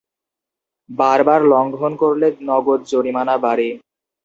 বারবার 0.89 1.41
লঙ্ঘন 1.51 1.93
করলে 2.01 2.27
নগদ 2.41 2.79
জরিমানা 2.91 3.35
বাড়ে। 3.37 3.67